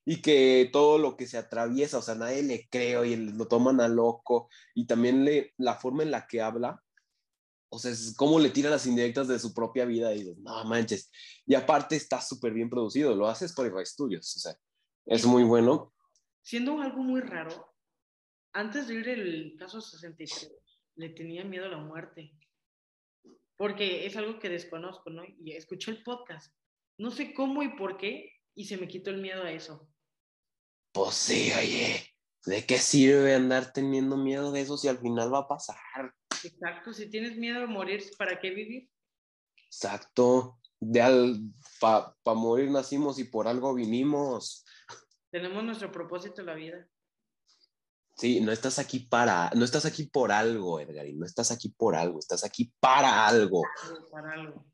[0.04, 3.80] y que todo lo que se atraviesa, o sea, nadie le cree y lo toman
[3.80, 6.80] a loco y también le, la forma en la que habla,
[7.68, 10.64] o sea, es como le tira las indirectas de su propia vida y dices, no
[10.64, 11.10] manches.
[11.44, 14.56] Y aparte está súper bien producido, lo hace Spotify Studios, o sea,
[15.06, 15.92] es muy bueno.
[16.42, 17.74] Siendo algo muy raro,
[18.52, 20.52] antes de ir el caso 63,
[20.94, 22.35] le tenía miedo a la muerte.
[23.56, 25.22] Porque es algo que desconozco, ¿no?
[25.38, 26.54] Y escuché el podcast.
[26.98, 29.88] No sé cómo y por qué, y se me quitó el miedo a eso.
[30.92, 32.06] Pues sí, oye,
[32.46, 36.14] ¿de qué sirve andar teniendo miedo de eso si al final va a pasar?
[36.42, 38.88] Exacto, si tienes miedo a morir, ¿para qué vivir?
[39.66, 40.58] Exacto.
[40.78, 41.40] De al
[41.80, 44.64] para pa morir nacimos y por algo vinimos.
[45.30, 46.88] Tenemos nuestro propósito en la vida.
[48.16, 51.68] Sí, no estás aquí para, no estás aquí por algo, Edgar, y no estás aquí
[51.68, 53.62] por algo, estás aquí para algo.
[54.10, 54.64] Para algo.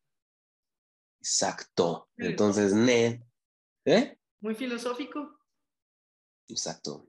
[1.18, 2.08] Exacto.
[2.16, 3.24] Entonces, ne.
[3.84, 4.16] ¿Eh?
[4.40, 5.40] Muy filosófico.
[6.48, 7.08] Exacto.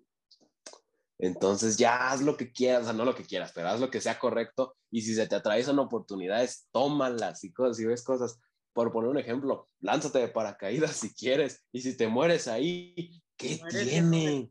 [1.20, 3.92] Entonces ya haz lo que quieras, o sea, no lo que quieras, pero haz lo
[3.92, 4.76] que sea correcto.
[4.92, 8.40] Y si se te atraviesan oportunidades, tómalas y cosas, si ves cosas.
[8.74, 11.64] Por poner un ejemplo, lánzate de paracaídas si quieres.
[11.72, 14.50] Y si te mueres ahí, ¿qué Mueres, tiene?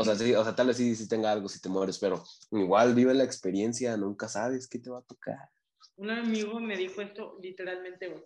[0.00, 2.24] O sea, sí, o sea, tal vez sí, sí tenga algo si te mueres, pero
[2.52, 5.50] igual vive la experiencia, nunca sabes qué te va a tocar.
[5.96, 8.24] Un amigo me dijo esto literalmente, güey.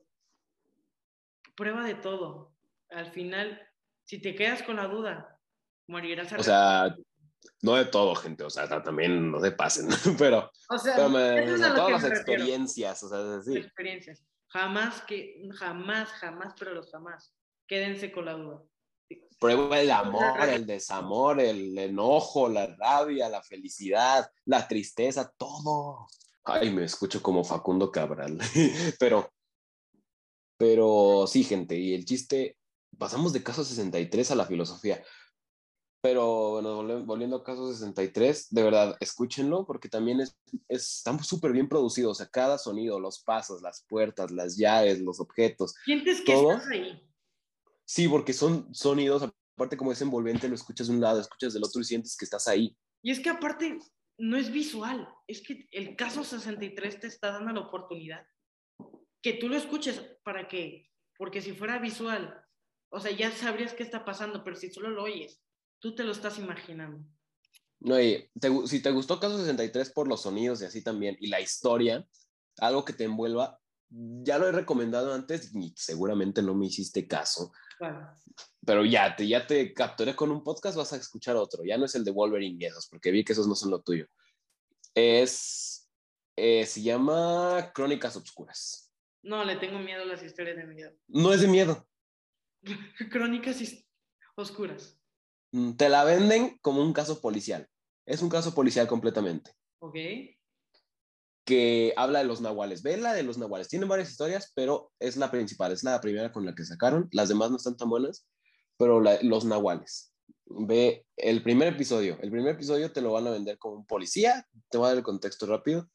[1.57, 2.55] Prueba de todo.
[2.91, 3.61] Al final,
[4.05, 5.41] si te quedas con la duda,
[5.89, 6.95] morirás O sea,
[7.63, 11.45] no de todo, gente, o sea, también no se pasen, pero, o sea, pero me-
[11.45, 12.21] eso es o sea, a lo todas las refiero.
[12.21, 13.59] experiencias, o sea, sí.
[13.59, 14.25] experiencias.
[14.47, 17.35] Jamás que, jamás, jamás, pero los jamás.
[17.67, 18.63] Quédense con la duda.
[19.39, 26.07] Prueba el amor, el desamor, el enojo, la rabia, la felicidad, la tristeza, todo.
[26.45, 28.39] Ay, me escucho como Facundo Cabral,
[28.99, 29.31] pero,
[30.57, 32.57] pero sí, gente, y el chiste,
[32.99, 35.03] pasamos de caso 63 a la filosofía.
[36.05, 40.37] Pero bueno, volviendo a caso 63, de verdad, escúchenlo porque también es,
[40.69, 42.11] es, está súper bien producido.
[42.11, 46.53] O sea, cada sonido, los pasos, las puertas, las llaves, los objetos, Sientes que ¿Todo?
[46.53, 47.03] estás ahí.
[47.85, 49.23] Sí, porque son sonidos,
[49.57, 52.25] aparte como es envolvente, lo escuchas de un lado, escuchas del otro y sientes que
[52.25, 52.77] estás ahí.
[53.03, 53.79] Y es que aparte,
[54.19, 55.09] no es visual.
[55.27, 58.27] Es que el caso 63 te está dando la oportunidad
[59.25, 60.01] que tú lo escuches.
[60.23, 60.91] ¿Para qué?
[61.17, 62.45] Porque si fuera visual,
[62.91, 65.41] o sea, ya sabrías qué está pasando, pero si solo lo oyes,
[65.81, 67.05] tú te lo estás imaginando.
[67.81, 71.29] No, y te si te gustó Caso 63 por los sonidos y así también, y
[71.29, 72.07] la historia,
[72.59, 77.53] algo que te envuelva, ya lo he recomendado antes y seguramente no me hiciste caso,
[77.91, 78.17] Claro.
[78.65, 81.85] pero ya te, ya te capturé con un podcast, vas a escuchar otro, ya no
[81.85, 84.07] es el de Wolverine y esos, porque vi que esos no son lo tuyo.
[84.95, 85.91] Es,
[86.37, 88.93] eh, se llama Crónicas Obscuras.
[89.23, 90.93] No, le tengo miedo a las historias de miedo.
[91.09, 91.87] No es de miedo,
[93.11, 93.63] Crónicas
[94.37, 94.99] oscuras.
[95.53, 97.69] Mm, te la venden como un caso policial.
[98.07, 99.53] Es un caso policial completamente.
[99.79, 99.97] ¿Ok?
[101.45, 102.83] Que habla de los nahuales.
[102.83, 103.69] Ve la de los nahuales.
[103.69, 107.09] Tienen varias historias, pero es la principal, es la primera con la que sacaron.
[107.13, 108.27] Las demás no están tan buenas,
[108.77, 110.13] pero los nahuales.
[110.47, 112.19] Ve el primer episodio.
[112.21, 114.47] El primer episodio te lo van a vender como un policía.
[114.71, 115.89] Te voy a dar el contexto rápido.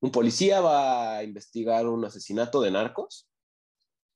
[0.00, 3.28] Un policía va a investigar un asesinato de narcos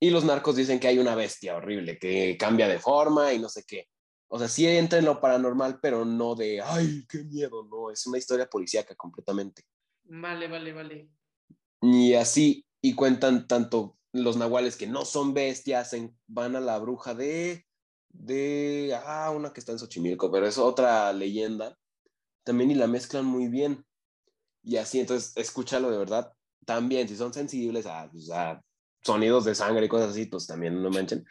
[0.00, 3.48] y los narcos dicen que hay una bestia horrible que cambia de forma y no
[3.48, 3.88] sé qué.
[4.28, 8.06] O sea, sí entra en lo paranormal, pero no de, ay, qué miedo, no, es
[8.06, 9.62] una historia policíaca completamente.
[10.08, 11.10] Vale, vale, vale.
[11.80, 16.78] Y así, y cuentan tanto los nahuales que no son bestias, en- van a la
[16.78, 17.66] bruja de,
[18.08, 21.76] de, ah, una que está en Xochimilco, pero es otra leyenda,
[22.44, 23.84] también y la mezclan muy bien.
[24.62, 26.32] Y así, entonces, escúchalo de verdad.
[26.66, 28.30] También, si son sensibles a, pues,
[29.02, 31.24] sonidos de sangre y cosas así, pues también no manchen.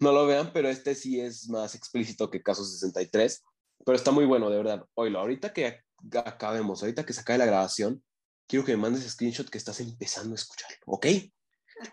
[0.00, 3.42] No lo vean, pero este sí es más explícito que Caso 63,
[3.84, 4.84] pero está muy bueno, de verdad.
[4.94, 5.80] Oílo, ahorita que
[6.24, 8.02] acabemos, ahorita que se acabe la grabación,
[8.50, 11.06] quiero que me mandes screenshot que estás empezando a escucharlo, ¿ok?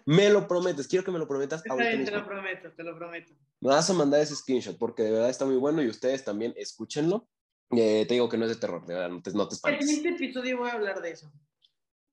[0.05, 2.17] Me lo prometes, quiero que me lo prometas ahorita te mismo.
[2.17, 3.33] lo prometo, te lo prometo.
[3.61, 6.53] Me vas a mandar ese screenshot porque de verdad está muy bueno y ustedes también
[6.57, 7.29] escúchenlo.
[7.71, 9.87] Eh, te digo que no es de terror, de verdad, no te, no te espantes.
[9.87, 11.31] siguiente episodio voy a hablar de eso.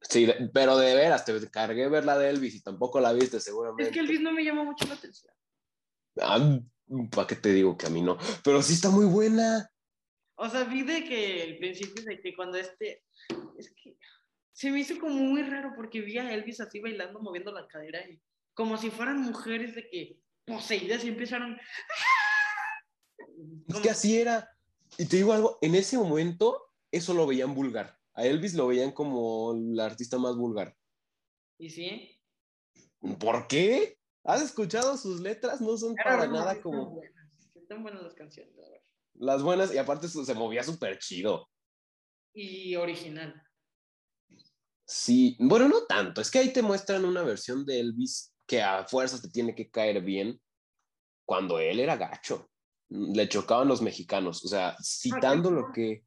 [0.03, 3.41] Sí, de- pero de veras, te cargué ver la de Elvis y tampoco la viste
[3.41, 3.85] seguramente.
[3.85, 5.33] Es que Elvis no me llama mucho la atención.
[6.21, 6.61] Ah,
[7.11, 8.19] ¿Para qué te digo que a mí no?
[8.45, 9.69] Pero sí está muy buena.
[10.37, 13.05] O sea, vi de que el principio de que cuando este.
[13.57, 13.97] Es que
[14.55, 18.09] se me hizo como muy raro porque vi a Elvis así bailando, moviendo la cadera
[18.09, 18.21] y
[18.55, 21.59] como si fueran mujeres de que poseídas y empezaron.
[23.69, 24.49] Es que así era.
[24.97, 27.99] Y te digo algo, en ese momento eso lo veían vulgar.
[28.15, 30.77] A Elvis lo veían como el artista más vulgar.
[31.59, 32.17] ¿Y sí?
[33.19, 33.99] ¿Por qué?
[34.23, 35.61] ¿Has escuchado sus letras?
[35.61, 38.85] No son Era para bueno, nada como buenas, Están buenas las canciones, la verdad.
[39.15, 41.51] las buenas y aparte se movía súper chido.
[42.33, 43.43] Y original.
[44.87, 46.21] Sí, bueno, no tanto.
[46.21, 49.71] Es que ahí te muestran una versión de Elvis que a fuerzas te tiene que
[49.71, 50.41] caer bien
[51.25, 52.51] cuando él era gacho.
[52.91, 54.45] Le chocaban los mexicanos.
[54.45, 56.05] O sea, citando lo que,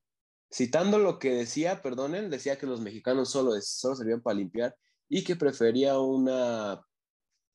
[0.52, 4.38] citando lo que decía, perdón, él decía que los mexicanos solo, es- solo servían para
[4.38, 4.76] limpiar
[5.10, 6.86] y que prefería una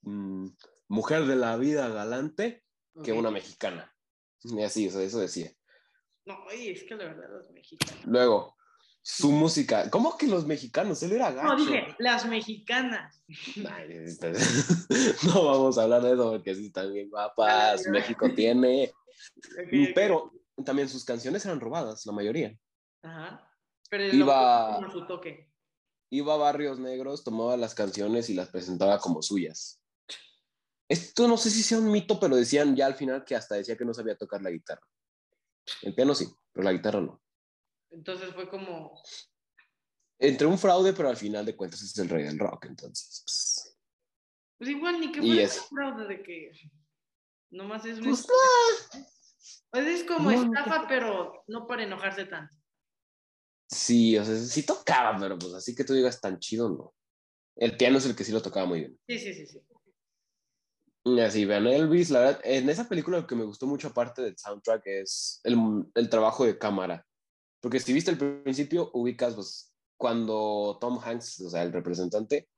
[0.02, 0.48] mm,
[0.88, 2.64] mujer de la vida galante
[3.04, 3.94] que una mexicana.
[4.42, 5.52] Y así, o sea, eso decía.
[6.26, 8.04] No, oye, es que la verdad los mexicanos.
[8.06, 8.56] Luego,
[9.02, 9.90] su música.
[9.90, 11.02] ¿Cómo que los mexicanos?
[11.02, 11.48] Él era gacho.
[11.48, 13.22] No, dije, las mexicanas.
[13.68, 14.32] Ay, este-
[15.26, 17.86] no vamos a hablar de eso porque sí están bien guapas.
[17.88, 18.92] México tiene.
[19.58, 19.92] Ok.
[19.94, 20.32] Pero
[20.64, 22.56] también sus canciones eran robadas, la mayoría.
[23.02, 23.48] Ajá.
[23.90, 25.50] Pero Iba- su toque.
[26.10, 29.80] Iba a Barrios Negros, tomaba las canciones y las presentaba como suyas.
[30.88, 33.76] Esto no sé si sea un mito, pero decían ya al final que hasta decía
[33.78, 34.82] que no sabía tocar la guitarra.
[35.80, 37.22] El piano sí, pero la guitarra no.
[37.92, 39.00] Entonces fue como.
[40.18, 43.22] Entre un fraude, pero al final de cuentas es el rey del rock, entonces.
[43.24, 43.78] pues,
[44.58, 46.52] Pues igual ni que fuera es- un fraude de que.
[47.50, 48.04] Nomás es un.
[48.04, 48.26] pues,
[49.70, 52.54] Pues es como No, estafa, pero no para enojarse tanto.
[53.68, 56.94] Sí, o sea, sí tocaba, pero pues así que tú digas tan chido, no.
[57.56, 59.00] El piano es el que sí lo tocaba muy bien.
[59.08, 59.60] Sí, sí, sí, sí.
[61.20, 64.38] Así, vean, Elvis, la verdad, en esa película lo que me gustó mucho aparte del
[64.38, 65.56] soundtrack es el,
[65.94, 67.04] el trabajo de cámara.
[67.62, 72.48] Porque si viste el principio, ubicas, pues, cuando Tom Hanks, o sea, el representante,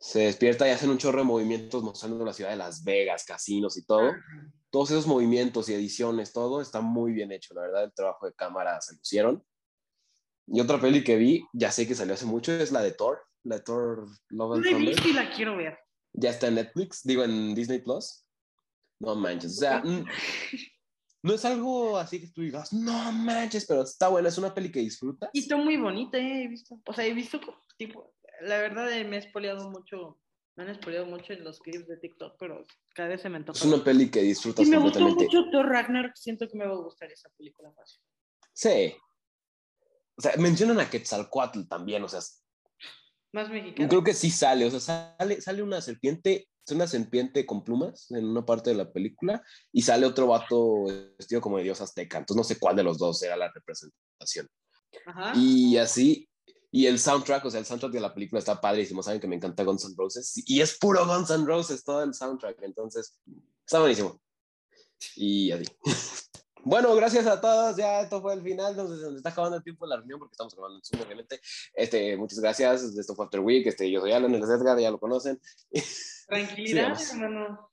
[0.00, 3.76] se despierta y hacen un chorro de movimientos mostrando la ciudad de Las Vegas, casinos
[3.76, 4.10] y todo.
[4.70, 8.32] Todos esos movimientos y ediciones, todo está muy bien hecho, la verdad, el trabajo de
[8.32, 9.44] cámara se lucieron.
[10.46, 13.20] Y otra peli que vi, ya sé que salió hace mucho, es la de Thor,
[13.44, 15.06] la de Thor Love No and Thunder.
[15.06, 15.78] y la quiero ver.
[16.14, 18.26] Ya está en Netflix, digo en Disney Plus.
[18.98, 19.82] No manches, o sea,
[21.22, 24.72] no es algo así que tú digas, no manches, pero está buena, es una peli
[24.72, 25.30] que disfrutas.
[25.32, 26.80] Y está muy bonita, eh, he visto.
[26.84, 27.40] O sea, he visto,
[27.76, 30.18] tipo, la verdad eh, me he espoleado mucho,
[30.56, 33.58] me han espoleado mucho en los clips de TikTok, pero cada vez se me antoja.
[33.58, 36.72] Es una peli que disfrutas Y me gustó mucho Thor Ragnarok, siento que me va
[36.72, 38.00] a gustar esa película fácil.
[38.52, 38.94] Sí.
[40.16, 42.20] O sea, mencionan a Quetzalcoatl también, o sea,
[43.32, 43.88] Más mexicana.
[43.88, 48.10] creo que sí sale, o sea, sale, sale una serpiente, es una serpiente con plumas
[48.10, 50.84] en una parte de la película y sale otro vato
[51.18, 54.48] vestido como de dios azteca, entonces no sé cuál de los dos era la representación.
[55.06, 55.32] Ajá.
[55.36, 56.28] Y así,
[56.70, 59.36] y el soundtrack, o sea, el soundtrack de la película está padrísimo, saben que me
[59.36, 63.18] encanta Guns N' Roses, y es puro Guns N' Roses todo el soundtrack, entonces
[63.64, 64.20] está buenísimo.
[65.16, 65.64] Y así.
[66.64, 69.84] Bueno, gracias a todos, ya esto fue el final, nos, nos está acabando el tiempo
[69.84, 71.40] de la reunión porque estamos grabando en Zoom, obviamente.
[71.74, 75.00] Este, muchas gracias, esto fue After Week, este, yo soy Alan, el Edgar, ya lo
[75.00, 75.40] conocen.
[76.32, 77.70] Tranquilidad, Sí, hermano.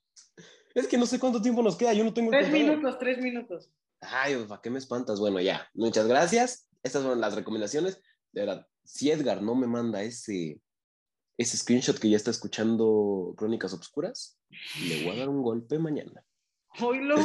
[0.75, 3.71] Es que no sé cuánto tiempo nos queda, yo no tengo Tres minutos, tres minutos.
[4.01, 5.19] Ay, ¿para qué me espantas?
[5.19, 6.67] Bueno, ya, muchas gracias.
[6.83, 8.01] Estas fueron las recomendaciones.
[8.33, 10.61] De verdad, si Edgar no me manda ese,
[11.37, 14.37] ese screenshot que ya está escuchando Crónicas Obscuras,
[14.81, 16.21] le voy a dar un golpe mañana.
[16.81, 17.15] Oílo.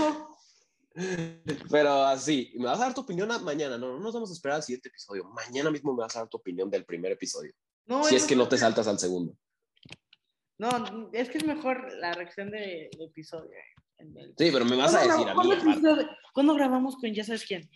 [1.70, 3.76] Pero así, me vas a dar tu opinión mañana.
[3.76, 5.24] No, no nos vamos a esperar al siguiente episodio.
[5.24, 7.52] Mañana mismo me vas a dar tu opinión del primer episodio.
[7.86, 9.36] No, si es que no te saltas al segundo.
[10.58, 13.50] No, es que es mejor la reacción del episodio.
[13.50, 15.34] eh, en el- Sí, pero me vas a ¿Cuándo decir a mí.
[15.36, 15.70] ¿cuándo aparte.
[15.80, 17.68] episodio- ¿Cuándo grabamos con ya sabes quién?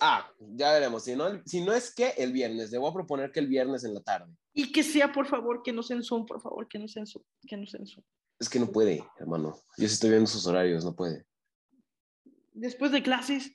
[0.00, 1.04] Ah, ya veremos.
[1.04, 3.82] Si no, si no es que el viernes, le voy a proponer que el viernes
[3.84, 4.32] en la tarde.
[4.52, 7.00] Y que sea, por favor, que no sea en Zoom, por favor, que no sea
[7.00, 8.04] en Zoom, que no sea en Zoom.
[8.38, 9.56] Es que no puede, hermano.
[9.78, 11.24] Yo sí estoy viendo sus horarios, no puede.
[12.52, 13.52] Después de clases,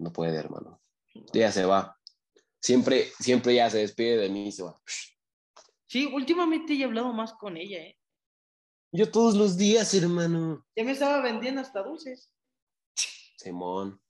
[0.00, 0.80] No puede, hermano.
[1.32, 1.98] Ya se va.
[2.60, 4.80] Siempre, siempre ya se despide de mí y se va.
[5.88, 7.98] Sí, últimamente he hablado más con ella, ¿eh?
[8.92, 10.64] Yo todos los días, hermano.
[10.76, 12.32] Ya me estaba vendiendo hasta dulces.
[13.36, 14.00] Simón.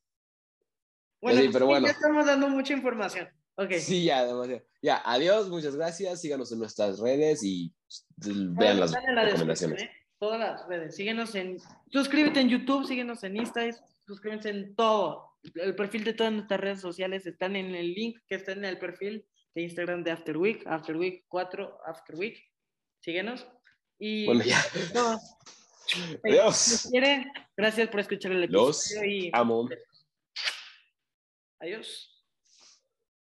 [1.20, 1.87] Bueno, Sí, pero bueno.
[1.87, 3.29] ya estamos dando mucha información.
[3.57, 3.72] Ok.
[3.81, 4.62] Sí, ya, demasiado.
[4.81, 6.20] Ya, adiós, muchas gracias.
[6.20, 7.74] Síganos en nuestras redes y
[8.20, 9.83] pues, vean las la recomendaciones.
[9.83, 9.91] ¿eh?
[10.20, 10.95] Todas las redes.
[10.95, 11.59] Síguenos en.
[11.91, 13.62] Suscríbete en YouTube, síguenos en Insta,
[14.07, 15.39] suscríbete en todo.
[15.55, 18.79] El perfil de todas nuestras redes sociales están en el link que está en el
[18.79, 19.26] perfil
[19.63, 22.39] Instagram de After Week, After Week 4, After Week.
[23.01, 23.47] Síguenos.
[23.99, 24.61] Y bueno, ya.
[26.25, 26.91] Adiós.
[27.57, 28.67] Gracias por escuchar el episodio.
[28.67, 29.31] Los y...
[29.33, 29.69] amo.
[31.61, 32.18] Adiós.